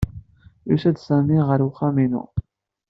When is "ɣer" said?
1.47-1.59